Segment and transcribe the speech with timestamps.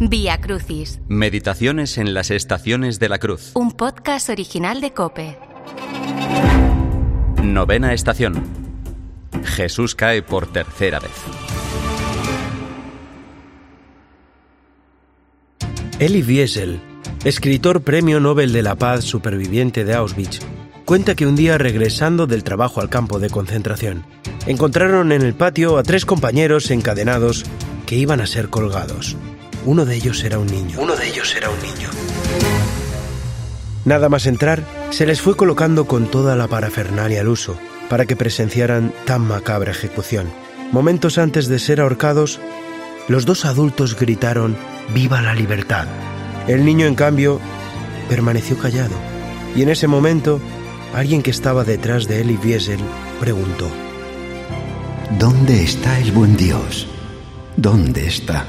[0.00, 3.52] Vía Crucis, Meditaciones en las estaciones de la cruz.
[3.54, 5.36] un podcast original de Cope.
[7.42, 8.44] Novena estación.
[9.44, 11.10] Jesús cae por tercera vez.
[15.98, 16.80] Elie Wiesel,
[17.24, 20.40] escritor Premio Nobel de la Paz superviviente de Auschwitz,
[20.84, 24.04] cuenta que un día regresando del trabajo al campo de concentración,
[24.46, 27.44] encontraron en el patio a tres compañeros encadenados
[27.88, 29.16] que iban a ser colgados.
[29.64, 30.78] Uno de ellos era un niño.
[30.78, 31.88] Uno de ellos era un niño.
[33.86, 38.14] Nada más entrar, se les fue colocando con toda la parafernalia al uso para que
[38.14, 40.26] presenciaran tan macabra ejecución.
[40.70, 42.40] Momentos antes de ser ahorcados,
[43.08, 44.54] los dos adultos gritaron
[44.92, 45.86] ¡Viva la libertad!
[46.46, 47.40] El niño, en cambio,
[48.10, 48.94] permaneció callado.
[49.56, 50.42] Y en ese momento,
[50.94, 52.80] alguien que estaba detrás de Elie Wiesel
[53.18, 53.70] preguntó.
[55.18, 56.86] ¿Dónde está el buen Dios?
[57.58, 58.46] ¿Dónde está?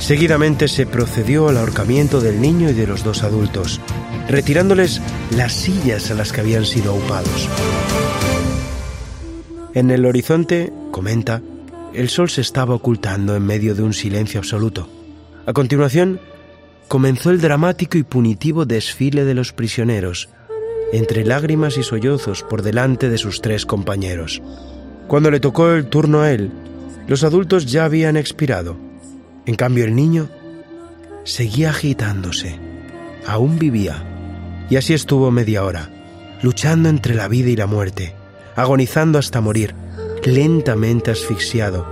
[0.00, 3.80] Seguidamente se procedió al ahorcamiento del niño y de los dos adultos,
[4.28, 5.00] retirándoles
[5.36, 7.48] las sillas a las que habían sido aupados.
[9.72, 11.42] En el horizonte, comenta,
[11.92, 14.88] el sol se estaba ocultando en medio de un silencio absoluto.
[15.46, 16.18] A continuación,
[16.88, 20.28] comenzó el dramático y punitivo desfile de los prisioneros,
[20.92, 24.42] entre lágrimas y sollozos por delante de sus tres compañeros.
[25.06, 26.50] Cuando le tocó el turno a él,
[27.06, 28.76] los adultos ya habían expirado.
[29.46, 30.28] En cambio, el niño
[31.24, 32.58] seguía agitándose.
[33.26, 34.66] Aún vivía.
[34.70, 35.90] Y así estuvo media hora,
[36.42, 38.14] luchando entre la vida y la muerte,
[38.56, 39.74] agonizando hasta morir,
[40.24, 41.86] lentamente asfixiado,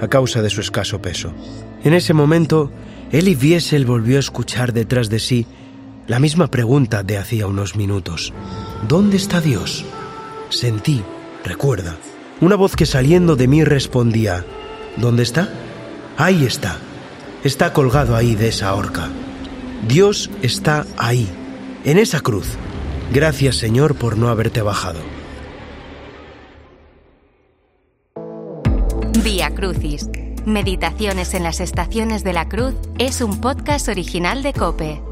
[0.00, 1.32] a causa de su escaso peso.
[1.82, 2.70] En ese momento,
[3.10, 5.46] Elie Wiesel volvió a escuchar detrás de sí
[6.06, 8.32] la misma pregunta de hacía unos minutos.
[8.88, 9.84] ¿Dónde está Dios?
[10.48, 11.02] Sentí,
[11.44, 11.96] recuerda,
[12.40, 14.44] una voz que saliendo de mí respondía,
[14.96, 15.48] ¿Dónde está?
[16.16, 16.78] Ahí está.
[17.44, 19.08] Está colgado ahí de esa horca.
[19.88, 21.28] Dios está ahí,
[21.84, 22.48] en esa cruz.
[23.12, 25.00] Gracias Señor por no haberte bajado.
[29.24, 30.08] Vía Crucis,
[30.46, 35.09] Meditaciones en las estaciones de la cruz es un podcast original de Cope.